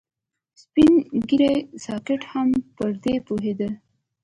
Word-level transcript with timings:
سپين 0.61 0.93
ږيری 1.27 1.53
سکاټ 1.83 2.21
هم 2.31 2.49
پر 2.75 2.89
دې 3.03 3.15
پوهېده. 3.27 3.69